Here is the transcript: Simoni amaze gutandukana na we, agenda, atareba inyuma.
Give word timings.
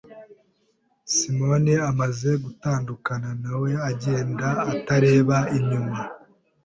Simoni 1.13 1.73
amaze 1.89 2.29
gutandukana 2.43 3.29
na 3.41 3.53
we, 3.61 3.71
agenda, 3.91 4.47
atareba 4.73 5.37
inyuma. 5.57 5.99